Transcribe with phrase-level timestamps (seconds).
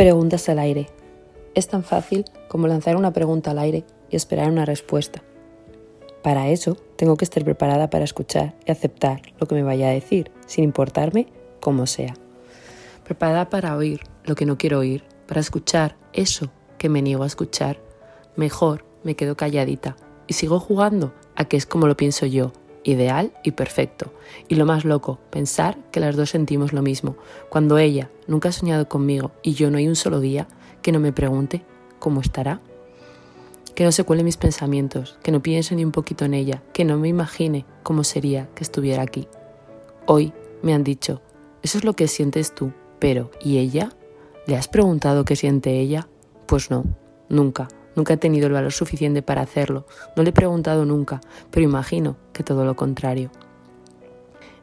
[0.00, 0.88] Preguntas al aire.
[1.54, 5.22] Es tan fácil como lanzar una pregunta al aire y esperar una respuesta.
[6.22, 9.92] Para eso tengo que estar preparada para escuchar y aceptar lo que me vaya a
[9.92, 11.26] decir, sin importarme
[11.60, 12.14] cómo sea.
[13.04, 17.26] Preparada para oír lo que no quiero oír, para escuchar eso que me niego a
[17.26, 17.78] escuchar.
[18.36, 19.96] Mejor me quedo calladita
[20.26, 24.12] y sigo jugando a que es como lo pienso yo, ideal y perfecto.
[24.48, 27.16] Y lo más loco, pensar que las dos sentimos lo mismo,
[27.48, 30.48] cuando ella nunca ha soñado conmigo y yo no hay un solo día
[30.82, 31.62] que no me pregunte
[31.98, 32.60] cómo estará.
[33.74, 36.84] Que no se cuele mis pensamientos, que no piense ni un poquito en ella, que
[36.84, 39.28] no me imagine cómo sería que estuviera aquí.
[40.06, 41.22] Hoy me han dicho,
[41.62, 43.90] eso es lo que sientes tú, pero ¿y ella?
[44.46, 46.08] ¿Le has preguntado qué siente ella?
[46.46, 46.84] Pues no,
[47.28, 47.68] nunca.
[47.96, 49.86] Nunca he tenido el valor suficiente para hacerlo.
[50.16, 53.30] No le he preguntado nunca, pero imagino que todo lo contrario.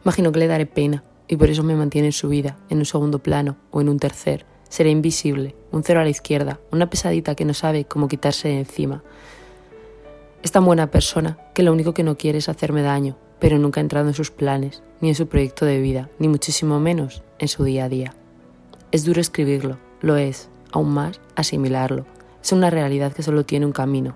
[0.04, 2.86] Imagino que le daré pena y por eso me mantiene en su vida, en un
[2.86, 4.46] segundo plano o en un tercer.
[4.70, 8.60] Seré invisible, un cero a la izquierda, una pesadita que no sabe cómo quitarse de
[8.60, 9.04] encima.
[10.44, 13.80] Es tan buena persona que lo único que no quiere es hacerme daño, pero nunca
[13.80, 17.48] ha entrado en sus planes, ni en su proyecto de vida, ni muchísimo menos en
[17.48, 18.14] su día a día.
[18.92, 22.06] Es duro escribirlo, lo es, aún más asimilarlo
[22.48, 24.16] es una realidad que solo tiene un camino,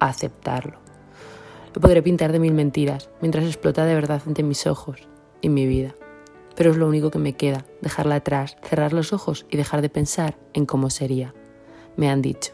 [0.00, 0.78] aceptarlo.
[1.72, 5.06] Lo podré pintar de mil mentiras mientras explota de verdad ante mis ojos
[5.40, 5.94] y mi vida.
[6.56, 9.90] Pero es lo único que me queda, dejarla atrás, cerrar los ojos y dejar de
[9.90, 11.34] pensar en cómo sería.
[11.96, 12.52] Me han dicho,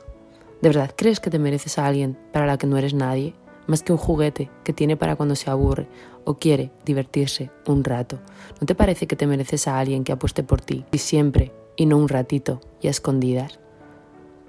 [0.60, 3.34] ¿de verdad crees que te mereces a alguien para la que no eres nadie?
[3.66, 5.88] Más que un juguete que tiene para cuando se aburre
[6.24, 8.18] o quiere divertirse un rato.
[8.60, 11.86] ¿No te parece que te mereces a alguien que apueste por ti y siempre y
[11.86, 13.58] no un ratito y a escondidas?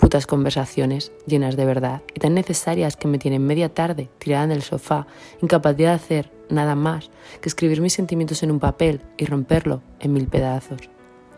[0.10, 4.52] Putas conversaciones llenas de verdad y tan necesarias que me tienen media tarde tirada en
[4.52, 5.06] el sofá,
[5.40, 10.14] incapaz de hacer nada más que escribir mis sentimientos en un papel y romperlo en
[10.14, 10.90] mil pedazos.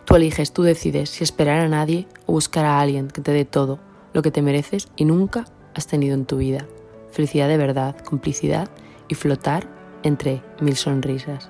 [0.05, 3.44] Tú eliges, tú decides si esperar a nadie o buscar a alguien que te dé
[3.44, 3.78] todo
[4.13, 6.66] lo que te mereces y nunca has tenido en tu vida.
[7.11, 8.69] Felicidad de verdad, complicidad
[9.09, 9.68] y flotar
[10.03, 11.50] entre mil sonrisas.